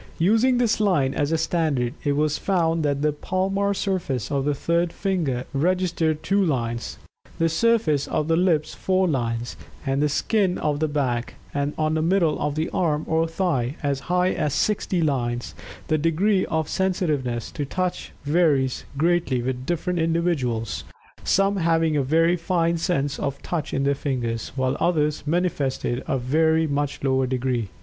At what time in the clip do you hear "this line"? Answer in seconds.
0.57-1.13